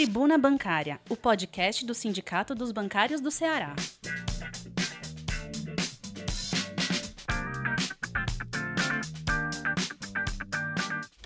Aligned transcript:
Tribuna 0.00 0.38
Bancária, 0.38 0.98
o 1.10 1.14
podcast 1.14 1.84
do 1.84 1.92
Sindicato 1.92 2.54
dos 2.54 2.72
Bancários 2.72 3.20
do 3.20 3.30
Ceará. 3.30 3.76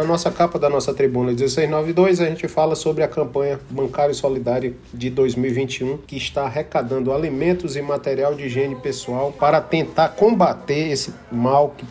Na 0.00 0.06
nossa 0.06 0.30
capa 0.30 0.58
da 0.58 0.70
nossa 0.70 0.94
tribuna 0.94 1.26
1692, 1.32 2.22
a 2.22 2.24
gente 2.24 2.48
fala 2.48 2.74
sobre 2.74 3.04
a 3.04 3.08
campanha 3.08 3.60
Bancário 3.68 4.14
Solidário 4.14 4.74
de 4.94 5.10
2021, 5.10 5.98
que 5.98 6.16
está 6.16 6.44
arrecadando 6.44 7.12
alimentos 7.12 7.76
e 7.76 7.82
material 7.82 8.34
de 8.34 8.44
higiene 8.44 8.76
pessoal 8.76 9.30
para 9.30 9.60
tentar 9.60 10.08
combater 10.08 10.90
esse 10.90 11.12
mal 11.30 11.74
que 11.76 11.84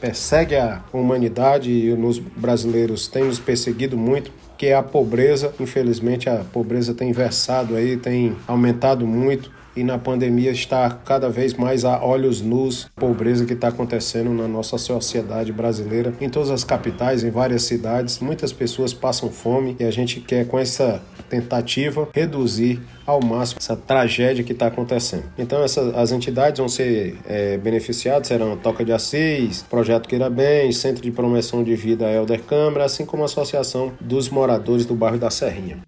persegue 0.00 0.56
a 0.56 0.82
humanidade 0.92 1.70
e 1.70 1.94
nos 1.94 2.18
brasileiros 2.18 3.06
tem 3.06 3.22
nos 3.22 3.38
perseguido 3.38 3.96
muito 3.96 4.32
que 4.56 4.66
é 4.66 4.74
a 4.74 4.82
pobreza. 4.82 5.52
Infelizmente, 5.60 6.28
a 6.28 6.44
pobreza 6.52 6.94
tem 6.94 7.12
versado 7.12 7.76
aí, 7.76 7.96
tem 7.96 8.36
aumentado 8.46 9.06
muito 9.06 9.50
e 9.76 9.82
na 9.82 9.98
pandemia 9.98 10.50
está 10.50 10.90
cada 10.90 11.28
vez 11.28 11.54
mais 11.54 11.84
a 11.84 12.02
olhos 12.04 12.40
nus 12.40 12.86
a 12.96 13.00
pobreza 13.00 13.44
que 13.44 13.52
está 13.52 13.68
acontecendo 13.68 14.30
na 14.30 14.46
nossa 14.46 14.78
sociedade 14.78 15.52
brasileira, 15.52 16.12
em 16.20 16.28
todas 16.28 16.50
as 16.50 16.64
capitais, 16.64 17.24
em 17.24 17.30
várias 17.30 17.62
cidades. 17.62 18.18
Muitas 18.20 18.52
pessoas 18.52 18.92
passam 18.92 19.30
fome 19.30 19.76
e 19.78 19.84
a 19.84 19.90
gente 19.90 20.20
quer, 20.20 20.46
com 20.46 20.58
essa 20.58 21.02
tentativa, 21.28 22.08
reduzir 22.12 22.80
ao 23.06 23.22
máximo 23.22 23.58
essa 23.60 23.76
tragédia 23.76 24.44
que 24.44 24.52
está 24.52 24.66
acontecendo. 24.66 25.24
Então, 25.36 25.62
essas, 25.62 25.94
as 25.94 26.12
entidades 26.12 26.58
vão 26.58 26.68
ser 26.68 27.18
é, 27.26 27.58
beneficiadas, 27.58 28.28
serão 28.28 28.56
Toca 28.56 28.84
de 28.84 28.92
Assis, 28.92 29.62
Projeto 29.62 30.08
Queira 30.08 30.30
Bem, 30.30 30.72
Centro 30.72 31.02
de 31.02 31.10
Promoção 31.10 31.62
de 31.62 31.74
Vida 31.74 32.10
Elder 32.10 32.42
Câmara, 32.42 32.84
assim 32.84 33.04
como 33.04 33.22
a 33.22 33.26
Associação 33.26 33.92
dos 34.00 34.28
Moradores 34.28 34.86
do 34.86 34.94
Bairro 34.94 35.18
da 35.18 35.30
Serrinha. 35.30 35.78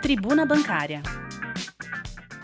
Tribuna 0.00 0.46
Bancária. 0.46 1.02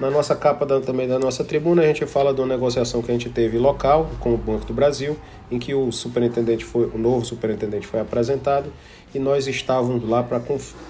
Na 0.00 0.10
nossa 0.10 0.34
capa 0.34 0.66
da, 0.66 0.80
também 0.80 1.06
da 1.06 1.18
nossa 1.18 1.44
tribuna, 1.44 1.82
a 1.82 1.86
gente 1.86 2.04
fala 2.04 2.34
de 2.34 2.40
uma 2.40 2.48
negociação 2.48 3.00
que 3.00 3.10
a 3.10 3.14
gente 3.14 3.30
teve 3.30 3.58
local 3.58 4.10
com 4.18 4.34
o 4.34 4.36
Banco 4.36 4.66
do 4.66 4.74
Brasil, 4.74 5.16
em 5.50 5.58
que 5.58 5.72
o 5.72 5.92
superintendente 5.92 6.64
foi, 6.64 6.86
o 6.86 6.98
novo 6.98 7.24
superintendente 7.24 7.86
foi 7.86 8.00
apresentado 8.00 8.72
e 9.14 9.18
nós 9.20 9.46
estávamos 9.46 10.08
lá 10.08 10.22
para 10.22 10.40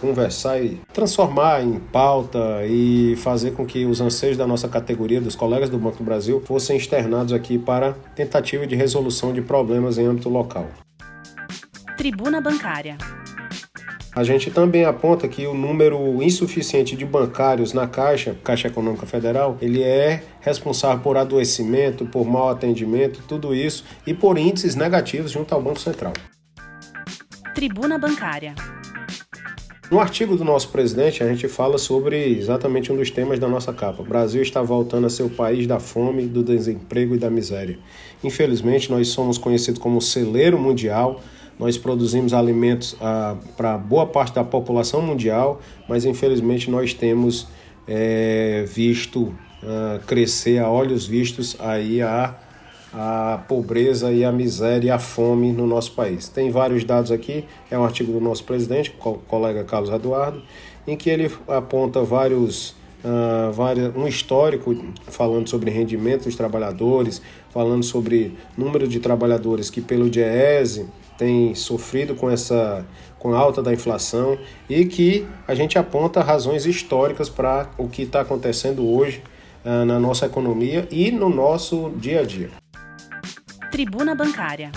conversar 0.01 0.62
e 0.62 0.81
transformar 0.93 1.62
em 1.62 1.78
pauta 1.78 2.65
e 2.67 3.15
fazer 3.17 3.53
com 3.53 3.67
que 3.67 3.84
os 3.84 4.01
anseios 4.01 4.39
da 4.39 4.47
nossa 4.47 4.67
categoria, 4.69 5.21
dos 5.21 5.37
colegas 5.37 5.69
do 5.69 5.78
Banco 5.78 5.99
do 5.99 6.05
Brasil, 6.05 6.43
fossem 6.47 6.77
externados 6.77 7.34
aqui 7.34 7.59
para 7.59 7.93
tentativa 8.15 8.67
de 8.67 8.75
resolução 8.75 9.34
de 9.34 9.43
problemas 9.43 9.99
em 9.99 10.07
âmbito 10.07 10.31
local. 10.31 10.67
Tribuna 11.99 12.41
Bancária. 12.41 12.97
A 14.17 14.23
gente 14.23 14.49
também 14.49 14.85
aponta 14.85 15.27
que 15.27 15.45
o 15.45 15.53
número 15.53 16.23
insuficiente 16.23 16.95
de 16.95 17.05
bancários 17.05 17.73
na 17.73 17.89
Caixa, 17.89 18.37
Caixa 18.45 18.69
Econômica 18.69 19.05
Federal, 19.07 19.59
ele 19.61 19.83
é 19.83 20.23
responsável 20.41 21.03
por 21.03 21.17
adoecimento, 21.17 22.07
por 22.07 22.25
mau 22.25 22.49
atendimento, 22.49 23.25
tudo 23.27 23.53
isso, 23.53 23.85
e 24.07 24.15
por 24.15 24.39
índices 24.39 24.77
negativos 24.77 25.33
junto 25.33 25.53
ao 25.53 25.61
Banco 25.61 25.81
Central. 25.81 26.13
Tribuna 27.57 27.99
Bancária. 27.99 28.55
No 29.91 29.99
artigo 29.99 30.37
do 30.37 30.45
nosso 30.45 30.69
presidente, 30.69 31.23
a 31.23 31.29
gente 31.29 31.49
fala 31.49 31.77
sobre 31.77 32.39
exatamente 32.39 32.93
um 32.93 32.97
dos 32.97 33.11
temas 33.11 33.41
da 33.41 33.49
nossa 33.49 33.73
capa. 33.73 34.03
O 34.03 34.07
Brasil 34.07 34.43
está 34.43 34.63
voltando 34.63 35.09
a 35.09 35.11
ser 35.11 35.25
o 35.25 35.31
país 35.31 35.67
da 35.67 35.81
fome, 35.81 36.27
do 36.27 36.43
desemprego 36.43 37.17
e 37.17 37.19
da 37.19 37.29
miséria. 37.29 37.79
Infelizmente, 38.23 38.91
nós 38.91 39.09
somos 39.09 39.39
conhecidos 39.39 39.81
como 39.81 40.01
celeiro 40.01 40.59
mundial 40.59 41.21
nós 41.59 41.78
produzimos 41.78 42.34
alimentos 42.34 42.97
ah, 43.00 43.37
para 43.56 43.78
boa 43.78 44.06
parte 44.06 44.34
da 44.34 44.44
população 44.44 45.00
mundial, 45.00 45.60
mas 45.88 46.04
infelizmente 46.04 46.70
nós 46.70 46.92
temos 46.92 47.47
é, 47.87 48.65
visto 48.66 49.34
ah, 49.62 50.00
crescer 50.06 50.59
a 50.59 50.69
olhos 50.69 51.06
vistos 51.06 51.56
aí 51.60 52.03
a, 52.03 52.34
a 52.92 53.44
pobreza 53.48 54.12
e 54.12 54.25
a 54.25 54.32
miséria 54.32 54.88
e 54.88 54.91
a 54.91 54.98
fome 54.98 55.53
no 55.53 55.66
nosso 55.66 55.92
país. 55.92 56.28
Tem 56.28 56.50
vários 56.50 56.84
dados 56.84 57.10
aqui, 57.10 57.44
é 57.71 57.78
um 57.78 57.84
artigo 57.84 58.12
do 58.12 58.21
nosso 58.21 58.44
presidente, 58.44 58.94
o 59.04 59.15
colega 59.15 59.65
Carlos 59.65 59.91
Eduardo, 59.91 60.42
em 60.86 60.97
que 60.97 61.09
ele 61.09 61.31
aponta 61.48 62.03
vários 62.03 62.75
Uh, 63.04 64.00
um 64.00 64.09
histórico 64.09 64.75
falando 65.09 65.47
sobre 65.47 65.71
rendimento 65.71 66.25
dos 66.25 66.36
trabalhadores, 66.36 67.21
falando 67.50 67.82
sobre 67.82 68.34
número 68.56 68.88
de 68.88 68.98
trabalhadores 68.98 69.69
que 69.69 69.82
pelo 69.82 70.09
DIEESE 70.09 70.86
tem 71.17 71.55
sofrido 71.55 72.15
com 72.15 72.31
essa 72.31 72.85
com 73.19 73.33
a 73.33 73.39
alta 73.39 73.63
da 73.63 73.73
inflação 73.73 74.39
e 74.69 74.85
que 74.85 75.27
a 75.49 75.55
gente 75.55 75.79
aponta 75.79 76.23
razões 76.23 76.67
históricas 76.67 77.31
para 77.31 77.71
o 77.79 77.89
que 77.89 78.03
está 78.03 78.21
acontecendo 78.21 78.87
hoje 78.87 79.23
uh, 79.65 79.85
na 79.87 79.99
nossa 79.99 80.27
economia 80.27 80.87
e 80.91 81.11
no 81.11 81.31
nosso 81.31 81.91
dia 81.97 82.21
a 82.21 82.25
dia. 82.25 82.51
Tribuna 83.71 84.15
Bancária. 84.15 84.71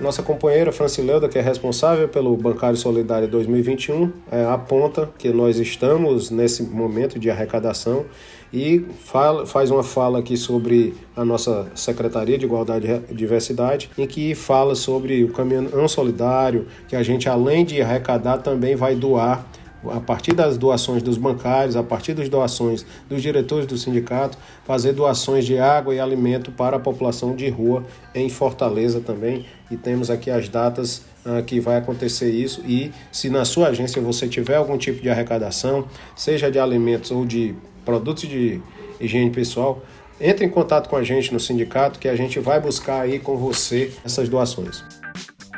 Nossa 0.00 0.24
companheira 0.24 0.72
Francileuda, 0.72 1.28
que 1.28 1.38
é 1.38 1.40
responsável 1.40 2.08
pelo 2.08 2.36
Bancário 2.36 2.76
Solidário 2.76 3.28
2021, 3.28 4.12
é, 4.30 4.44
aponta 4.44 5.08
que 5.16 5.28
nós 5.30 5.58
estamos 5.58 6.30
nesse 6.30 6.64
momento 6.64 7.16
de 7.18 7.30
arrecadação 7.30 8.04
e 8.52 8.84
fala, 9.04 9.46
faz 9.46 9.70
uma 9.70 9.84
fala 9.84 10.18
aqui 10.18 10.36
sobre 10.36 10.94
a 11.16 11.24
nossa 11.24 11.68
Secretaria 11.76 12.36
de 12.36 12.44
Igualdade 12.44 12.88
e 13.08 13.14
Diversidade, 13.14 13.88
em 13.96 14.06
que 14.06 14.34
fala 14.34 14.74
sobre 14.74 15.22
o 15.22 15.32
caminhão 15.32 15.86
solidário, 15.86 16.66
que 16.88 16.96
a 16.96 17.02
gente, 17.02 17.28
além 17.28 17.64
de 17.64 17.80
arrecadar, 17.80 18.38
também 18.38 18.74
vai 18.74 18.96
doar 18.96 19.46
a 19.90 20.00
partir 20.00 20.32
das 20.32 20.56
doações 20.56 21.02
dos 21.02 21.16
bancários, 21.16 21.76
a 21.76 21.82
partir 21.82 22.14
das 22.14 22.28
doações 22.28 22.84
dos 23.08 23.22
diretores 23.22 23.66
do 23.66 23.76
sindicato, 23.76 24.38
fazer 24.64 24.92
doações 24.92 25.44
de 25.44 25.58
água 25.58 25.94
e 25.94 26.00
alimento 26.00 26.50
para 26.50 26.76
a 26.76 26.80
população 26.80 27.34
de 27.34 27.48
rua 27.48 27.84
em 28.14 28.28
Fortaleza 28.28 29.00
também. 29.00 29.44
E 29.70 29.76
temos 29.76 30.10
aqui 30.10 30.30
as 30.30 30.48
datas 30.48 31.04
uh, 31.24 31.42
que 31.44 31.60
vai 31.60 31.78
acontecer 31.78 32.30
isso. 32.30 32.62
E 32.66 32.92
se 33.10 33.28
na 33.30 33.44
sua 33.44 33.68
agência 33.68 34.00
você 34.00 34.28
tiver 34.28 34.56
algum 34.56 34.78
tipo 34.78 35.00
de 35.02 35.08
arrecadação, 35.08 35.86
seja 36.14 36.50
de 36.50 36.58
alimentos 36.58 37.10
ou 37.10 37.24
de 37.24 37.54
produtos 37.84 38.28
de 38.28 38.60
higiene 39.00 39.30
pessoal, 39.30 39.82
entre 40.20 40.44
em 40.44 40.48
contato 40.48 40.88
com 40.88 40.96
a 40.96 41.02
gente 41.02 41.32
no 41.32 41.40
sindicato 41.40 41.98
que 41.98 42.08
a 42.08 42.16
gente 42.16 42.38
vai 42.38 42.60
buscar 42.60 43.02
aí 43.02 43.18
com 43.18 43.36
você 43.36 43.92
essas 44.04 44.28
doações. 44.28 44.84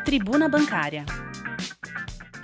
Tribuna 0.05 0.49
Bancária. 0.49 1.05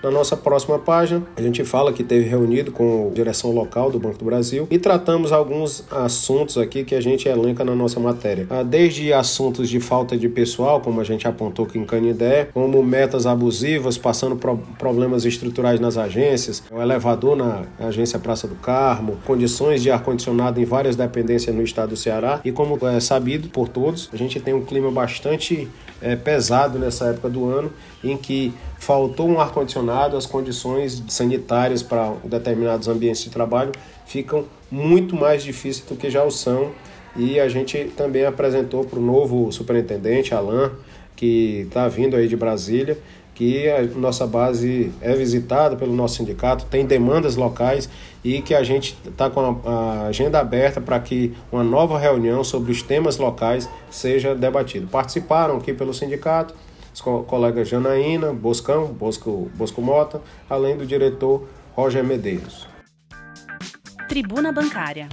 Na 0.02 0.10
nossa 0.10 0.36
próxima 0.36 0.80
página, 0.80 1.22
a 1.36 1.40
gente 1.40 1.62
fala 1.64 1.92
que 1.92 2.02
teve 2.02 2.28
reunido 2.28 2.72
com 2.72 3.08
a 3.08 3.14
direção 3.14 3.52
local 3.52 3.88
do 3.88 4.00
Banco 4.00 4.18
do 4.18 4.24
Brasil 4.24 4.66
e 4.68 4.76
tratamos 4.76 5.30
alguns 5.30 5.84
assuntos 5.92 6.58
aqui 6.58 6.82
que 6.82 6.96
a 6.96 7.00
gente 7.00 7.28
elenca 7.28 7.64
na 7.64 7.76
nossa 7.76 8.00
matéria. 8.00 8.44
Ah, 8.50 8.64
desde 8.64 9.12
assuntos 9.12 9.68
de 9.68 9.78
falta 9.78 10.16
de 10.16 10.28
pessoal, 10.28 10.80
como 10.80 11.00
a 11.00 11.04
gente 11.04 11.28
apontou 11.28 11.66
aqui 11.66 11.78
em 11.78 11.84
Canidé, 11.84 12.48
como 12.52 12.82
metas 12.82 13.26
abusivas, 13.26 13.96
passando 13.96 14.34
por 14.34 14.58
problemas 14.76 15.24
estruturais 15.24 15.78
nas 15.78 15.96
agências, 15.96 16.64
o 16.68 16.82
elevador 16.82 17.36
na 17.36 17.62
agência 17.78 18.18
Praça 18.18 18.48
do 18.48 18.56
Carmo, 18.56 19.18
condições 19.24 19.82
de 19.82 19.90
ar-condicionado 19.92 20.60
em 20.60 20.64
várias 20.64 20.96
dependências 20.96 21.54
no 21.54 21.62
estado 21.62 21.90
do 21.90 21.96
Ceará 21.96 22.40
e 22.44 22.50
como 22.50 22.76
é 22.88 22.98
sabido 22.98 23.48
por 23.48 23.68
todos, 23.68 24.10
a 24.12 24.16
gente 24.16 24.40
tem 24.40 24.52
um 24.52 24.64
clima 24.64 24.90
bastante 24.90 25.68
é, 26.00 26.16
pesado 26.16 26.76
nessa 26.76 27.06
época 27.06 27.30
do 27.30 27.48
ano 27.48 27.72
em 28.02 28.16
que 28.16 28.52
faltou 28.82 29.28
um 29.28 29.40
ar-condicionado, 29.40 29.91
as 29.92 30.26
condições 30.26 31.02
sanitárias 31.08 31.82
para 31.82 32.14
determinados 32.24 32.88
ambientes 32.88 33.22
de 33.22 33.30
trabalho 33.30 33.72
ficam 34.06 34.44
muito 34.70 35.14
mais 35.14 35.42
difíceis 35.42 35.86
do 35.86 35.96
que 35.96 36.10
já 36.10 36.24
o 36.24 36.30
são. 36.30 36.70
E 37.14 37.38
a 37.38 37.48
gente 37.48 37.92
também 37.96 38.24
apresentou 38.24 38.84
para 38.84 38.98
o 38.98 39.02
novo 39.02 39.52
superintendente, 39.52 40.34
Alain, 40.34 40.70
que 41.14 41.64
está 41.66 41.86
vindo 41.86 42.16
aí 42.16 42.26
de 42.26 42.36
Brasília, 42.36 42.96
que 43.34 43.68
a 43.68 43.82
nossa 43.82 44.26
base 44.26 44.92
é 45.00 45.14
visitada 45.14 45.76
pelo 45.76 45.92
nosso 45.92 46.16
sindicato, 46.16 46.66
tem 46.66 46.86
demandas 46.86 47.36
locais 47.36 47.88
e 48.24 48.40
que 48.40 48.54
a 48.54 48.62
gente 48.62 48.96
está 49.06 49.28
com 49.28 49.60
a, 49.64 50.06
agenda 50.06 50.38
aberta 50.38 50.80
para 50.80 50.98
que 51.00 51.34
uma 51.50 51.64
nova 51.64 51.98
reunião 51.98 52.44
sobre 52.44 52.72
os 52.72 52.82
temas 52.82 53.18
locais 53.18 53.68
seja 53.90 54.34
debatida. 54.34 54.86
Participaram 54.90 55.56
aqui 55.56 55.72
pelo 55.72 55.92
sindicato 55.92 56.54
os 56.92 57.00
colegas 57.00 57.68
Janaína, 57.68 58.32
Boscão, 58.32 58.86
Bosco, 58.86 59.50
Bosco 59.54 59.80
Mota, 59.80 60.20
além 60.48 60.76
do 60.76 60.86
diretor 60.86 61.46
Roger 61.74 62.04
Medeiros. 62.04 62.68
Tribuna 64.08 64.52
Bancária. 64.52 65.08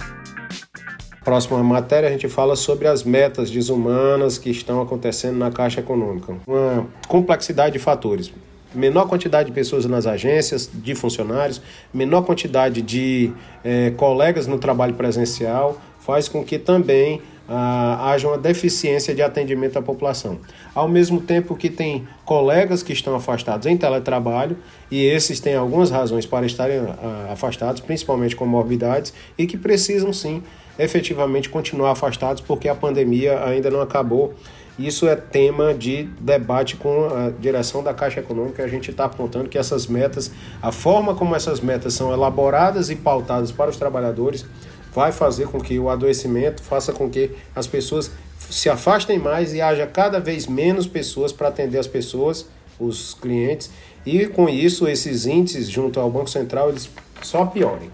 Próxima 1.24 1.62
matéria 1.62 2.08
a 2.08 2.12
gente 2.12 2.28
fala 2.28 2.56
sobre 2.56 2.88
as 2.88 3.02
metas 3.02 3.50
desumanas 3.50 4.38
que 4.38 4.50
estão 4.50 4.80
acontecendo 4.80 5.36
na 5.36 5.50
Caixa 5.50 5.80
Econômica. 5.80 6.34
Uma 6.46 6.86
complexidade 7.08 7.74
de 7.74 7.78
fatores. 7.78 8.32
Menor 8.74 9.06
quantidade 9.06 9.48
de 9.48 9.54
pessoas 9.54 9.84
nas 9.84 10.06
agências, 10.06 10.70
de 10.72 10.94
funcionários, 10.94 11.60
menor 11.92 12.22
quantidade 12.22 12.80
de 12.80 13.32
eh, 13.64 13.92
colegas 13.96 14.46
no 14.46 14.58
trabalho 14.58 14.94
presencial, 14.94 15.80
faz 15.98 16.28
com 16.28 16.44
que 16.44 16.58
também 16.58 17.20
ah, 17.52 18.12
haja 18.12 18.28
uma 18.28 18.38
deficiência 18.38 19.12
de 19.12 19.20
atendimento 19.20 19.76
à 19.76 19.82
população. 19.82 20.38
Ao 20.72 20.88
mesmo 20.88 21.20
tempo 21.20 21.56
que 21.56 21.68
tem 21.68 22.06
colegas 22.24 22.80
que 22.80 22.92
estão 22.92 23.16
afastados 23.16 23.66
em 23.66 23.76
teletrabalho, 23.76 24.56
e 24.88 25.04
esses 25.04 25.40
têm 25.40 25.56
algumas 25.56 25.90
razões 25.90 26.24
para 26.24 26.46
estarem 26.46 26.78
ah, 26.78 27.30
afastados, 27.32 27.80
principalmente 27.80 28.36
com 28.36 28.46
morbidades, 28.46 29.12
e 29.36 29.48
que 29.48 29.58
precisam 29.58 30.12
sim 30.12 30.44
efetivamente 30.78 31.48
continuar 31.48 31.90
afastados 31.90 32.40
porque 32.40 32.68
a 32.68 32.74
pandemia 32.74 33.44
ainda 33.44 33.68
não 33.68 33.80
acabou. 33.80 34.32
Isso 34.78 35.06
é 35.08 35.16
tema 35.16 35.74
de 35.74 36.04
debate 36.20 36.76
com 36.76 37.06
a 37.06 37.30
direção 37.30 37.82
da 37.82 37.92
Caixa 37.92 38.20
Econômica. 38.20 38.62
A 38.62 38.68
gente 38.68 38.90
está 38.90 39.04
apontando 39.04 39.48
que 39.48 39.58
essas 39.58 39.86
metas, 39.86 40.30
a 40.62 40.72
forma 40.72 41.14
como 41.14 41.34
essas 41.36 41.60
metas 41.60 41.92
são 41.92 42.12
elaboradas 42.12 42.88
e 42.88 42.96
pautadas 42.96 43.52
para 43.52 43.68
os 43.68 43.76
trabalhadores, 43.76 44.46
vai 44.92 45.12
fazer 45.12 45.48
com 45.48 45.60
que 45.60 45.78
o 45.78 45.88
adoecimento 45.88 46.62
faça 46.62 46.92
com 46.92 47.08
que 47.08 47.30
as 47.54 47.66
pessoas 47.66 48.10
se 48.38 48.68
afastem 48.68 49.18
mais 49.18 49.54
e 49.54 49.60
haja 49.60 49.86
cada 49.86 50.18
vez 50.18 50.46
menos 50.46 50.86
pessoas 50.86 51.32
para 51.32 51.48
atender 51.48 51.78
as 51.78 51.86
pessoas, 51.86 52.46
os 52.78 53.14
clientes, 53.14 53.70
e 54.04 54.26
com 54.26 54.48
isso 54.48 54.88
esses 54.88 55.26
índices 55.26 55.68
junto 55.68 56.00
ao 56.00 56.10
Banco 56.10 56.30
Central 56.30 56.70
eles 56.70 56.90
só 57.22 57.44
piorem. 57.46 57.90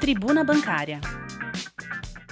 Tribuna 0.00 0.44
Bancária. 0.44 1.00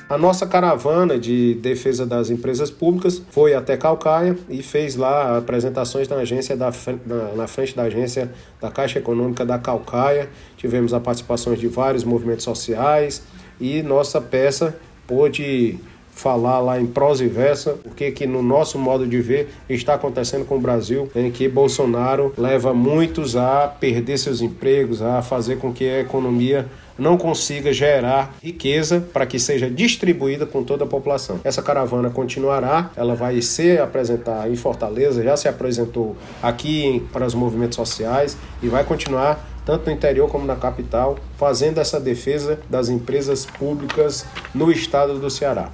A 0.09 0.17
nossa 0.17 0.47
caravana 0.47 1.19
de 1.19 1.55
defesa 1.55 2.06
das 2.06 2.31
empresas 2.31 2.70
públicas 2.70 3.20
foi 3.31 3.55
até 3.55 3.76
Calcaia 3.76 4.38
e 4.49 4.62
fez 4.62 4.94
lá 4.94 5.37
apresentações 5.37 6.09
na 6.09 6.17
agência 6.17 6.56
da, 6.56 6.73
na, 7.05 7.32
na 7.35 7.47
frente 7.49 7.75
da 7.75 7.82
agência 7.82 8.31
da 8.61 8.70
Caixa 8.70 9.00
Econômica 9.00 9.44
da 9.44 9.59
Calcaia. 9.59 10.29
Tivemos 10.56 10.94
a 10.94 11.00
participação 11.00 11.55
de 11.55 11.67
vários 11.67 12.05
movimentos 12.05 12.44
sociais 12.44 13.20
e 13.61 13.82
nossa 13.82 14.20
peça 14.20 14.76
pôde 15.06 15.79
falar 16.17 16.61
lá 16.61 16.81
em 16.81 16.87
prosa 16.87 17.25
e 17.25 17.29
versa 17.29 17.76
o 17.85 17.91
que 17.91 18.11
que 18.11 18.26
no 18.26 18.43
nosso 18.43 18.79
modo 18.79 19.06
de 19.06 19.20
ver 19.20 19.50
está 19.69 19.94
acontecendo 19.94 20.47
com 20.47 20.56
o 20.56 20.61
Brasil, 20.61 21.11
em 21.14 21.31
que 21.31 21.47
Bolsonaro 21.47 22.32
leva 22.38 22.73
muitos 22.73 23.37
a 23.37 23.69
perder 23.69 24.17
seus 24.19 24.41
empregos, 24.41 25.03
a 25.03 25.20
fazer 25.20 25.58
com 25.58 25.75
que 25.75 25.85
a 25.85 26.00
economia 26.00 26.67
não 26.98 27.16
consiga 27.16 27.72
gerar 27.72 28.34
riqueza 28.43 29.06
para 29.12 29.26
que 29.26 29.38
seja 29.38 29.70
distribuída 29.70 30.46
com 30.46 30.62
toda 30.62 30.84
a 30.84 30.87
população. 30.87 31.40
Essa 31.44 31.62
caravana 31.62 32.10
continuará, 32.10 32.90
ela 32.96 33.14
vai 33.14 33.40
se 33.43 33.78
apresentar 33.78 34.50
em 34.50 34.56
Fortaleza, 34.56 35.22
já 35.22 35.37
se 35.37 35.48
apresentou 35.48 36.16
aqui 36.43 37.06
para 37.12 37.26
os 37.26 37.34
movimentos 37.34 37.76
sociais 37.76 38.37
e 38.62 38.69
vai 38.69 38.84
continuar 38.84 39.44
tanto 39.64 39.87
no 39.87 39.93
interior 39.93 40.31
como 40.31 40.46
na 40.46 40.54
capital, 40.54 41.19
fazendo 41.37 41.81
essa 41.81 41.98
defesa 41.98 42.60
das 42.70 42.88
empresas 42.88 43.44
públicas 43.44 44.25
no 44.54 44.70
estado 44.70 45.19
do 45.19 45.28
Ceará. 45.28 45.70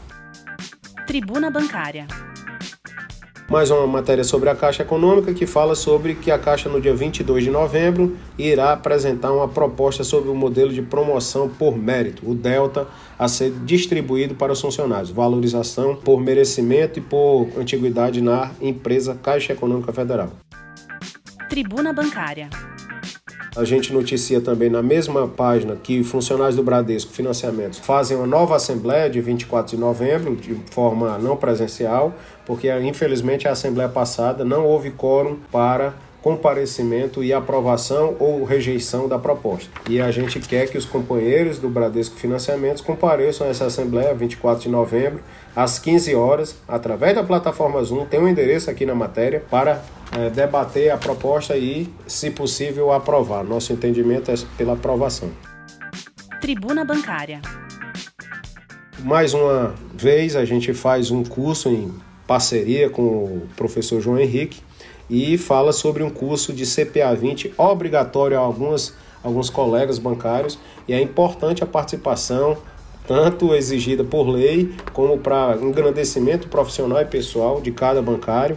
Tribuna 1.06 1.50
Bancária. 1.50 2.06
Mais 3.48 3.70
uma 3.70 3.86
matéria 3.86 4.24
sobre 4.24 4.48
a 4.48 4.54
Caixa 4.54 4.82
Econômica 4.82 5.34
que 5.34 5.46
fala 5.46 5.74
sobre 5.74 6.14
que 6.14 6.30
a 6.30 6.38
Caixa, 6.38 6.68
no 6.68 6.80
dia 6.80 6.94
22 6.94 7.44
de 7.44 7.50
novembro, 7.50 8.16
irá 8.38 8.72
apresentar 8.72 9.32
uma 9.32 9.48
proposta 9.48 10.02
sobre 10.04 10.30
o 10.30 10.34
modelo 10.34 10.72
de 10.72 10.80
promoção 10.80 11.48
por 11.48 11.76
mérito, 11.76 12.28
o 12.28 12.34
Delta, 12.34 12.86
a 13.18 13.28
ser 13.28 13.52
distribuído 13.64 14.34
para 14.34 14.52
os 14.52 14.60
funcionários, 14.60 15.10
valorização 15.10 15.94
por 15.94 16.20
merecimento 16.20 16.98
e 16.98 17.02
por 17.02 17.48
antiguidade 17.58 18.22
na 18.22 18.50
empresa 18.60 19.18
Caixa 19.22 19.52
Econômica 19.52 19.92
Federal. 19.92 20.30
Tribuna 21.48 21.92
Bancária. 21.92 22.48
A 23.54 23.64
gente 23.64 23.93
noticia 23.93 24.40
também 24.40 24.70
na 24.70 24.82
mesma 24.82 25.28
página 25.28 25.76
que 25.76 26.02
funcionários 26.02 26.56
do 26.56 26.62
Bradesco 26.62 27.12
Financiamentos 27.12 27.78
fazem 27.78 28.16
uma 28.16 28.26
nova 28.26 28.56
assembleia 28.56 29.10
de 29.10 29.20
24 29.20 29.76
de 29.76 29.81
novembro, 29.81 30.34
de 30.34 30.54
forma 30.70 31.19
não 31.19 31.37
presencial, 31.37 32.14
porque 32.46 32.75
infelizmente 32.81 33.46
a 33.46 33.52
assembleia 33.52 33.90
passada 33.90 34.43
não 34.43 34.64
houve 34.64 34.90
quórum 34.90 35.37
para 35.50 35.93
comparecimento 36.22 37.22
e 37.22 37.31
aprovação 37.31 38.16
ou 38.19 38.43
rejeição 38.43 39.06
da 39.06 39.19
proposta. 39.19 39.69
E 39.87 40.00
a 40.00 40.10
gente 40.10 40.40
quer 40.40 40.70
que 40.70 40.78
os 40.78 40.87
companheiros 40.87 41.58
do 41.58 41.69
Bradesco 41.69 42.16
Financiamentos 42.16 42.81
compareçam 42.81 43.46
a 43.46 43.50
essa 43.50 43.66
assembleia 43.66 44.14
24 44.14 44.62
de 44.62 44.69
novembro 44.70 45.20
às 45.54 45.78
15 45.78 46.14
horas, 46.14 46.56
através 46.66 47.14
da 47.14 47.22
plataforma 47.22 47.82
Zoom, 47.82 48.06
tem 48.06 48.19
um 48.19 48.28
endereço 48.28 48.70
aqui 48.70 48.87
na 48.87 48.94
matéria 48.94 49.43
para 49.50 49.82
é, 50.12 50.31
debater 50.31 50.91
a 50.91 50.97
proposta 50.97 51.56
e, 51.56 51.88
se 52.06 52.31
possível, 52.31 52.93
aprovar. 52.93 53.44
Nosso 53.44 53.73
entendimento 53.73 54.31
é 54.31 54.35
pela 54.56 54.75
aprovação. 54.75 55.31
Tribuna 56.41 56.85
Bancária. 56.85 57.41
Mais 59.00 59.35
uma 59.35 59.75
vez, 59.94 60.37
a 60.37 60.44
gente 60.44 60.73
faz 60.73 61.11
um 61.11 61.25
curso 61.25 61.69
em 61.69 61.93
parceria 62.26 62.88
com 62.88 63.03
o 63.03 63.49
professor 63.56 64.00
João 64.00 64.19
Henrique 64.19 64.61
e 65.11 65.37
fala 65.37 65.73
sobre 65.73 66.03
um 66.03 66.11
curso 66.11 66.53
de 66.53 66.64
CPA 66.64 67.14
20 67.14 67.55
obrigatório 67.59 68.37
a 68.38 68.41
algumas, 68.41 68.94
alguns 69.23 69.50
colegas 69.50 69.99
bancários 69.99 70.59
e 70.87 70.93
é 70.93 71.00
importante 71.00 71.62
a 71.62 71.67
participação 71.67 72.56
tanto 73.06 73.55
exigida 73.55 74.05
por 74.05 74.29
lei 74.29 74.73
como 74.93 75.19
para 75.19 75.59
engrandecimento 75.61 76.49
profissional 76.49 77.00
e 77.00 77.04
pessoal 77.04 77.61
de 77.61 77.73
cada 77.73 78.00
bancário. 78.00 78.57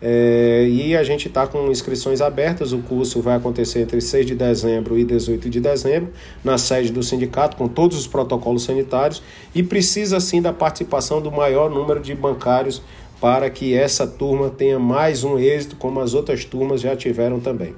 É, 0.00 0.66
e 0.68 0.96
a 0.96 1.02
gente 1.02 1.28
está 1.28 1.46
com 1.46 1.70
inscrições 1.70 2.20
abertas. 2.20 2.72
O 2.72 2.78
curso 2.78 3.20
vai 3.20 3.36
acontecer 3.36 3.80
entre 3.80 4.00
6 4.00 4.26
de 4.26 4.34
dezembro 4.34 4.98
e 4.98 5.04
18 5.04 5.50
de 5.50 5.60
dezembro, 5.60 6.12
na 6.44 6.56
sede 6.56 6.92
do 6.92 7.02
sindicato, 7.02 7.56
com 7.56 7.68
todos 7.68 7.98
os 7.98 8.06
protocolos 8.06 8.62
sanitários, 8.62 9.22
e 9.54 9.62
precisa 9.62 10.20
sim 10.20 10.40
da 10.40 10.52
participação 10.52 11.20
do 11.20 11.32
maior 11.32 11.70
número 11.70 12.00
de 12.00 12.14
bancários 12.14 12.82
para 13.20 13.50
que 13.50 13.74
essa 13.74 14.06
turma 14.06 14.48
tenha 14.48 14.78
mais 14.78 15.24
um 15.24 15.38
êxito, 15.38 15.76
como 15.76 16.00
as 16.00 16.14
outras 16.14 16.44
turmas 16.44 16.80
já 16.80 16.94
tiveram 16.94 17.40
também. 17.40 17.74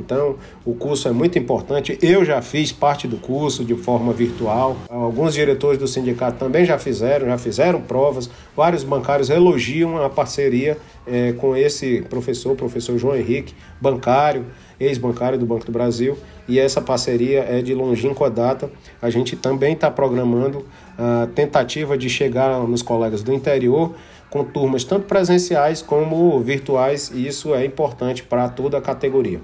Então, 0.00 0.36
o 0.64 0.74
curso 0.74 1.06
é 1.06 1.12
muito 1.12 1.38
importante. 1.38 1.98
Eu 2.02 2.24
já 2.24 2.40
fiz 2.40 2.72
parte 2.72 3.06
do 3.06 3.18
curso 3.18 3.64
de 3.64 3.74
forma 3.74 4.12
virtual. 4.12 4.76
Alguns 4.88 5.34
diretores 5.34 5.78
do 5.78 5.86
sindicato 5.86 6.38
também 6.38 6.64
já 6.64 6.78
fizeram, 6.78 7.26
já 7.26 7.38
fizeram 7.38 7.80
provas. 7.82 8.30
Vários 8.56 8.82
bancários 8.82 9.30
elogiam 9.30 10.02
a 10.02 10.08
parceria 10.08 10.78
é, 11.06 11.32
com 11.32 11.54
esse 11.54 12.02
professor, 12.08 12.56
professor 12.56 12.96
João 12.98 13.16
Henrique, 13.16 13.54
bancário, 13.80 14.46
ex-bancário 14.78 15.38
do 15.38 15.44
Banco 15.44 15.66
do 15.66 15.72
Brasil. 15.72 16.16
E 16.48 16.58
essa 16.58 16.80
parceria 16.80 17.40
é 17.40 17.60
de 17.60 17.74
longínqua 17.74 18.30
data. 18.30 18.70
A 19.00 19.10
gente 19.10 19.36
também 19.36 19.74
está 19.74 19.90
programando 19.90 20.64
a 20.98 21.28
tentativa 21.34 21.96
de 21.96 22.08
chegar 22.08 22.66
nos 22.66 22.82
colegas 22.82 23.22
do 23.22 23.32
interior 23.32 23.94
com 24.30 24.44
turmas 24.44 24.84
tanto 24.84 25.06
presenciais 25.06 25.82
como 25.82 26.38
virtuais, 26.40 27.10
e 27.12 27.26
isso 27.26 27.52
é 27.52 27.64
importante 27.64 28.22
para 28.22 28.48
toda 28.48 28.78
a 28.78 28.80
categoria. 28.80 29.40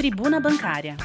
Tribuna 0.00 0.40
Bancária. 0.40 0.96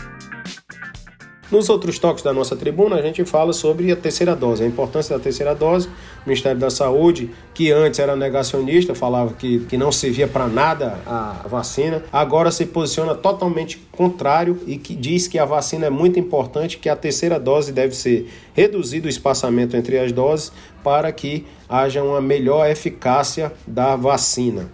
Nos 1.51 1.67
outros 1.67 1.99
toques 1.99 2.23
da 2.23 2.31
nossa 2.31 2.55
tribuna, 2.55 2.95
a 2.95 3.01
gente 3.01 3.25
fala 3.25 3.51
sobre 3.51 3.91
a 3.91 3.95
terceira 3.97 4.33
dose, 4.33 4.63
a 4.63 4.65
importância 4.65 5.17
da 5.17 5.21
terceira 5.21 5.53
dose. 5.53 5.89
O 5.89 5.91
Ministério 6.25 6.57
da 6.57 6.69
Saúde, 6.69 7.29
que 7.53 7.73
antes 7.73 7.99
era 7.99 8.15
negacionista, 8.15 8.95
falava 8.95 9.33
que, 9.33 9.59
que 9.65 9.75
não 9.75 9.91
servia 9.91 10.29
para 10.29 10.47
nada 10.47 10.97
a 11.05 11.45
vacina, 11.45 12.05
agora 12.09 12.49
se 12.51 12.65
posiciona 12.67 13.13
totalmente 13.13 13.85
contrário 13.91 14.61
e 14.65 14.77
que 14.77 14.95
diz 14.95 15.27
que 15.27 15.37
a 15.37 15.43
vacina 15.43 15.87
é 15.87 15.89
muito 15.89 16.17
importante, 16.17 16.77
que 16.77 16.87
a 16.87 16.95
terceira 16.95 17.37
dose 17.37 17.73
deve 17.73 17.93
ser 17.93 18.31
reduzido 18.53 19.07
o 19.07 19.09
espaçamento 19.09 19.75
entre 19.75 19.99
as 19.99 20.13
doses 20.13 20.53
para 20.81 21.11
que 21.11 21.45
haja 21.67 22.01
uma 22.01 22.21
melhor 22.21 22.65
eficácia 22.69 23.51
da 23.67 23.97
vacina. 23.97 24.71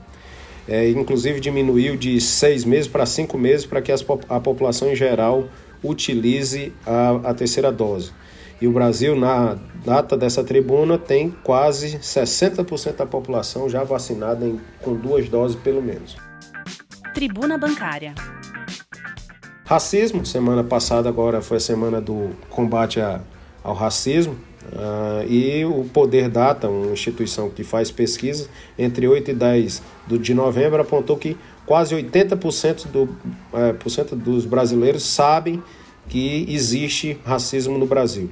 É, 0.71 0.89
inclusive 0.89 1.41
diminuiu 1.41 1.97
de 1.97 2.21
seis 2.21 2.63
meses 2.63 2.87
para 2.87 3.05
cinco 3.05 3.37
meses 3.37 3.65
para 3.65 3.81
que 3.81 3.91
as, 3.91 4.05
a 4.29 4.39
população 4.39 4.89
em 4.89 4.95
geral 4.95 5.49
utilize 5.83 6.71
a, 6.87 7.31
a 7.31 7.33
terceira 7.33 7.69
dose. 7.69 8.13
E 8.61 8.67
o 8.67 8.71
Brasil, 8.71 9.13
na 9.13 9.57
data 9.83 10.15
dessa 10.15 10.45
tribuna, 10.45 10.97
tem 10.97 11.29
quase 11.43 11.97
60% 11.97 12.95
da 12.95 13.05
população 13.05 13.67
já 13.67 13.83
vacinada 13.83 14.47
em, 14.47 14.61
com 14.81 14.95
duas 14.95 15.27
doses 15.27 15.57
pelo 15.57 15.81
menos. 15.81 16.15
Tribuna 17.13 17.57
Bancária. 17.57 18.15
Racismo, 19.65 20.25
semana 20.25 20.63
passada 20.63 21.09
agora 21.09 21.41
foi 21.41 21.57
a 21.57 21.59
semana 21.59 21.99
do 21.99 22.29
combate 22.49 23.01
a, 23.01 23.19
ao 23.61 23.73
racismo. 23.73 24.37
Uh, 24.63 25.25
e 25.27 25.65
o 25.65 25.85
Poder 25.85 26.29
Data, 26.29 26.69
uma 26.69 26.93
instituição 26.93 27.49
que 27.49 27.63
faz 27.63 27.89
pesquisa, 27.89 28.47
entre 28.77 29.07
8 29.07 29.31
e 29.31 29.33
10 29.33 29.81
do, 30.07 30.19
de 30.19 30.33
novembro, 30.33 30.81
apontou 30.81 31.17
que 31.17 31.35
quase 31.65 31.95
80% 31.95 32.87
do, 32.87 33.09
é, 33.53 33.73
por 33.73 33.89
cento 33.89 34.15
dos 34.15 34.45
brasileiros 34.45 35.03
sabem 35.03 35.61
que 36.07 36.45
existe 36.49 37.17
racismo 37.23 37.77
no 37.77 37.85
Brasil. 37.85 38.29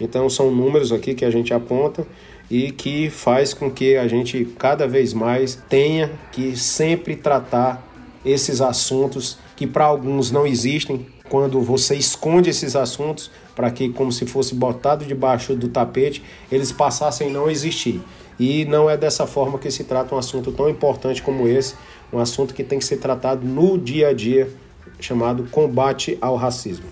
Então 0.00 0.28
são 0.30 0.50
números 0.50 0.90
aqui 0.92 1.14
que 1.14 1.24
a 1.24 1.30
gente 1.30 1.52
aponta 1.52 2.06
e 2.50 2.72
que 2.72 3.10
faz 3.10 3.52
com 3.52 3.70
que 3.70 3.96
a 3.96 4.08
gente 4.08 4.44
cada 4.58 4.88
vez 4.88 5.12
mais 5.12 5.56
tenha 5.68 6.10
que 6.32 6.56
sempre 6.56 7.14
tratar 7.14 7.86
esses 8.24 8.60
assuntos 8.60 9.38
que 9.56 9.66
para 9.66 9.84
alguns 9.84 10.30
não 10.30 10.46
existem. 10.46 11.06
Quando 11.30 11.60
você 11.60 11.94
esconde 11.94 12.50
esses 12.50 12.74
assuntos 12.74 13.30
para 13.54 13.70
que, 13.70 13.88
como 13.88 14.10
se 14.10 14.26
fosse 14.26 14.52
botado 14.52 15.04
debaixo 15.04 15.54
do 15.54 15.68
tapete, 15.68 16.24
eles 16.50 16.72
passassem 16.72 17.28
a 17.28 17.30
não 17.30 17.48
existir. 17.48 18.02
E 18.36 18.64
não 18.64 18.90
é 18.90 18.96
dessa 18.96 19.28
forma 19.28 19.56
que 19.56 19.70
se 19.70 19.84
trata 19.84 20.12
um 20.12 20.18
assunto 20.18 20.50
tão 20.50 20.68
importante 20.68 21.22
como 21.22 21.46
esse, 21.46 21.76
um 22.12 22.18
assunto 22.18 22.52
que 22.52 22.64
tem 22.64 22.80
que 22.80 22.84
ser 22.84 22.96
tratado 22.96 23.46
no 23.46 23.78
dia 23.78 24.08
a 24.08 24.12
dia, 24.12 24.50
chamado 24.98 25.44
combate 25.52 26.18
ao 26.20 26.34
racismo. 26.34 26.86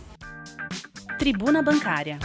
Tribuna 1.18 1.60
Bancária. 1.60 2.20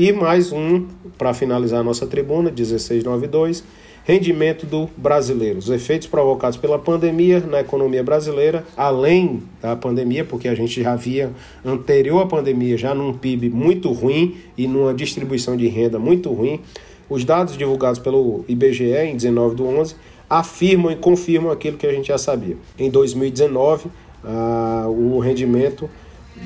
E 0.00 0.14
mais 0.14 0.50
um, 0.50 0.86
para 1.18 1.34
finalizar 1.34 1.80
a 1.80 1.82
nossa 1.82 2.06
tribuna, 2.06 2.50
1692, 2.50 3.62
rendimento 4.02 4.64
do 4.64 4.88
brasileiro. 4.96 5.58
Os 5.58 5.68
efeitos 5.68 6.08
provocados 6.08 6.56
pela 6.56 6.78
pandemia 6.78 7.40
na 7.40 7.60
economia 7.60 8.02
brasileira, 8.02 8.64
além 8.74 9.42
da 9.60 9.76
pandemia, 9.76 10.24
porque 10.24 10.48
a 10.48 10.54
gente 10.54 10.82
já 10.82 10.96
via 10.96 11.30
anterior 11.62 12.22
à 12.22 12.26
pandemia 12.26 12.78
já 12.78 12.94
num 12.94 13.12
PIB 13.12 13.50
muito 13.50 13.92
ruim 13.92 14.38
e 14.56 14.66
numa 14.66 14.94
distribuição 14.94 15.54
de 15.54 15.68
renda 15.68 15.98
muito 15.98 16.32
ruim. 16.32 16.62
Os 17.06 17.22
dados 17.22 17.58
divulgados 17.58 18.00
pelo 18.00 18.42
IBGE 18.48 18.96
em 19.04 19.16
19 19.16 19.54
do 19.54 19.66
11 19.66 19.96
afirmam 20.30 20.90
e 20.90 20.96
confirmam 20.96 21.52
aquilo 21.52 21.76
que 21.76 21.86
a 21.86 21.92
gente 21.92 22.08
já 22.08 22.16
sabia. 22.16 22.56
Em 22.78 22.88
2019, 22.88 23.90
ah, 24.24 24.86
o 24.88 25.18
rendimento 25.18 25.90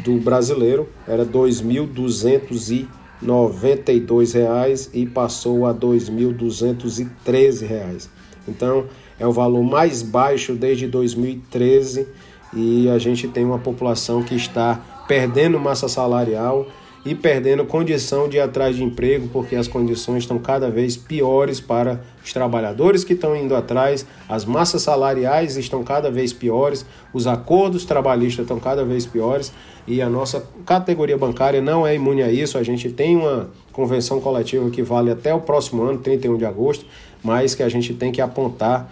do 0.02 0.16
brasileiro 0.16 0.88
era 1.06 1.24
2.200 1.24 3.03
R$ 3.20 3.28
92,00 3.28 4.90
e 4.92 5.06
passou 5.06 5.66
a 5.66 5.72
R$ 5.72 5.78
2.213. 5.78 8.08
Então, 8.46 8.86
é 9.18 9.26
o 9.26 9.32
valor 9.32 9.62
mais 9.62 10.02
baixo 10.02 10.54
desde 10.54 10.86
2013 10.86 12.06
e 12.52 12.88
a 12.88 12.98
gente 12.98 13.26
tem 13.28 13.44
uma 13.44 13.58
população 13.58 14.22
que 14.22 14.34
está 14.34 14.80
perdendo 15.08 15.58
massa 15.58 15.88
salarial 15.88 16.66
e 17.04 17.14
perdendo 17.14 17.64
condição 17.66 18.28
de 18.28 18.38
ir 18.38 18.40
atrás 18.40 18.76
de 18.76 18.82
emprego, 18.82 19.28
porque 19.28 19.54
as 19.54 19.68
condições 19.68 20.22
estão 20.22 20.38
cada 20.38 20.70
vez 20.70 20.96
piores 20.96 21.60
para 21.60 22.00
os 22.24 22.32
trabalhadores 22.32 23.04
que 23.04 23.12
estão 23.12 23.36
indo 23.36 23.54
atrás, 23.54 24.06
as 24.26 24.44
massas 24.46 24.82
salariais 24.82 25.56
estão 25.56 25.84
cada 25.84 26.10
vez 26.10 26.32
piores, 26.32 26.86
os 27.12 27.26
acordos 27.26 27.84
trabalhistas 27.84 28.44
estão 28.44 28.58
cada 28.58 28.84
vez 28.84 29.04
piores 29.04 29.52
e 29.86 30.00
a 30.00 30.08
nossa 30.08 30.46
categoria 30.64 31.18
bancária 31.18 31.60
não 31.60 31.86
é 31.86 31.94
imune 31.94 32.22
a 32.22 32.32
isso. 32.32 32.56
A 32.56 32.62
gente 32.62 32.90
tem 32.90 33.16
uma 33.16 33.50
convenção 33.70 34.18
coletiva 34.18 34.70
que 34.70 34.82
vale 34.82 35.10
até 35.10 35.34
o 35.34 35.40
próximo 35.40 35.82
ano, 35.82 35.98
31 35.98 36.38
de 36.38 36.46
agosto, 36.46 36.86
mas 37.22 37.54
que 37.54 37.62
a 37.62 37.68
gente 37.68 37.92
tem 37.92 38.10
que 38.10 38.22
apontar 38.22 38.90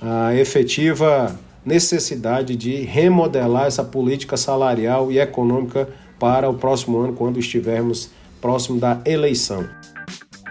a 0.00 0.34
efetiva 0.34 1.38
necessidade 1.64 2.56
de 2.56 2.76
remodelar 2.76 3.66
essa 3.66 3.84
política 3.84 4.36
salarial 4.36 5.12
e 5.12 5.18
econômica 5.18 5.86
para 6.20 6.48
o 6.48 6.54
próximo 6.54 7.00
ano, 7.00 7.14
quando 7.14 7.40
estivermos 7.40 8.10
próximo 8.40 8.78
da 8.78 9.00
eleição. 9.04 9.68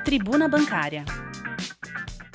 Tribuna 0.04 0.50
Bancária. 0.50 1.06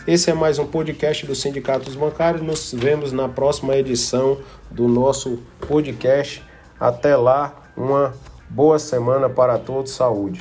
Esse 0.06 0.30
é 0.30 0.34
mais 0.34 0.58
um 0.58 0.66
podcast 0.66 1.26
do 1.26 1.34
Sindicato 1.34 1.86
dos 1.86 1.96
Bancários. 1.96 2.42
Nos 2.42 2.72
vemos 2.72 3.10
na 3.10 3.28
próxima 3.28 3.74
edição 3.76 4.38
do 4.70 4.86
nosso 4.86 5.42
podcast. 5.66 6.42
Até 6.78 7.16
lá, 7.16 7.70
uma 7.76 8.14
boa 8.48 8.78
semana 8.78 9.28
para 9.28 9.58
todos. 9.58 9.92
Saúde. 9.92 10.40